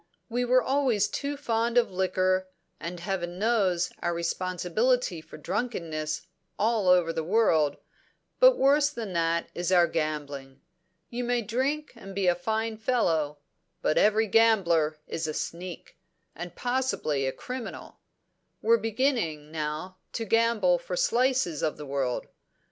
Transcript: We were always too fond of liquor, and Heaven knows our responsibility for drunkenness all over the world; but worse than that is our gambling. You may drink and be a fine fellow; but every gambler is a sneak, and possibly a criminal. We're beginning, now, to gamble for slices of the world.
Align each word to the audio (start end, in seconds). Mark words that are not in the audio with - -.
We 0.29 0.45
were 0.45 0.63
always 0.63 1.07
too 1.07 1.37
fond 1.37 1.77
of 1.77 1.91
liquor, 1.91 2.47
and 2.79 2.99
Heaven 2.99 3.37
knows 3.37 3.91
our 4.01 4.15
responsibility 4.15 5.21
for 5.21 5.37
drunkenness 5.37 6.25
all 6.57 6.87
over 6.87 7.13
the 7.13 7.23
world; 7.23 7.77
but 8.39 8.57
worse 8.57 8.89
than 8.89 9.13
that 9.13 9.49
is 9.53 9.71
our 9.71 9.85
gambling. 9.85 10.59
You 11.11 11.23
may 11.23 11.43
drink 11.43 11.93
and 11.95 12.15
be 12.15 12.25
a 12.25 12.33
fine 12.33 12.77
fellow; 12.77 13.37
but 13.83 13.99
every 13.99 14.25
gambler 14.25 14.97
is 15.05 15.27
a 15.27 15.35
sneak, 15.35 15.99
and 16.33 16.55
possibly 16.55 17.27
a 17.27 17.31
criminal. 17.31 17.99
We're 18.63 18.77
beginning, 18.77 19.51
now, 19.51 19.97
to 20.13 20.25
gamble 20.25 20.79
for 20.79 20.95
slices 20.97 21.61
of 21.61 21.77
the 21.77 21.85
world. 21.85 22.25